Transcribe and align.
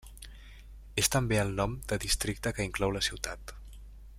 És 1.01 1.09
també 1.15 1.37
el 1.41 1.53
nom 1.59 1.75
de 1.91 1.99
districte 2.07 2.55
que 2.59 2.67
inclou 2.71 2.95
la 2.99 3.07
ciutat. 3.09 3.55